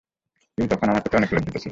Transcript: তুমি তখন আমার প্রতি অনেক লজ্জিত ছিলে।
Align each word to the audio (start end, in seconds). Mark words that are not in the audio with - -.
তুমি 0.57 0.67
তখন 0.67 0.87
আমার 0.87 1.01
প্রতি 1.03 1.15
অনেক 1.17 1.29
লজ্জিত 1.33 1.55
ছিলে। 1.55 1.69